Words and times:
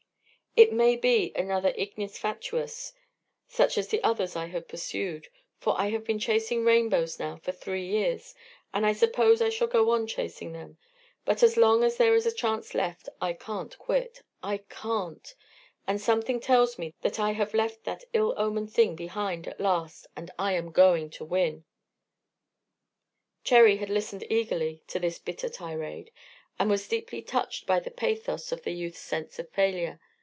It 0.57 0.73
may 0.73 0.97
be 0.97 1.31
another 1.33 1.73
ignis 1.77 2.17
fatuus, 2.17 2.91
such 3.47 3.77
as 3.77 3.87
the 3.87 4.03
others 4.03 4.35
I 4.35 4.47
have 4.47 4.67
pursued, 4.67 5.29
for 5.61 5.79
I 5.79 5.87
have 5.91 6.03
been 6.03 6.19
chasing 6.19 6.65
rainbows 6.65 7.17
now 7.19 7.37
for 7.37 7.53
three 7.53 7.85
years, 7.85 8.35
and 8.73 8.85
I 8.85 8.91
suppose 8.91 9.41
I 9.41 9.47
shall 9.47 9.69
go 9.69 9.91
on 9.91 10.07
chasing 10.07 10.51
them; 10.51 10.77
but 11.23 11.41
as 11.41 11.55
long 11.55 11.85
as 11.85 11.95
there 11.95 12.15
is 12.15 12.25
a 12.25 12.33
chance 12.33 12.73
left, 12.75 13.07
I 13.21 13.31
can't 13.31 13.79
quit 13.79 14.23
I 14.43 14.57
can't. 14.67 15.33
And 15.87 16.01
something 16.01 16.41
tells 16.41 16.77
me 16.77 16.93
that 16.99 17.17
I 17.17 17.31
have 17.31 17.53
left 17.53 17.85
that 17.85 18.03
ill 18.11 18.33
omened 18.35 18.73
thing 18.73 18.93
behind 18.97 19.47
at 19.47 19.61
last, 19.61 20.05
and 20.17 20.31
I 20.37 20.51
am 20.51 20.73
going 20.73 21.11
to 21.11 21.23
win!" 21.23 21.63
Cherry 23.45 23.77
had 23.77 23.89
listened 23.89 24.25
eagerly 24.29 24.83
to 24.87 24.99
this 24.99 25.17
bitter 25.17 25.47
tirade, 25.47 26.11
and 26.59 26.69
was 26.69 26.89
deeply 26.89 27.21
touched 27.21 27.65
by 27.65 27.79
the 27.79 27.89
pathos 27.89 28.51
of 28.51 28.63
the 28.63 28.73
youth's 28.73 28.99
sense 28.99 29.39
of 29.39 29.49
failure. 29.51 30.01